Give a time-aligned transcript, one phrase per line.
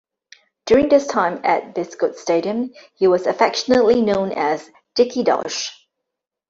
[0.65, 5.85] During his time at The Bescot Stadium, he was affectionately known as "Dickie Dosh".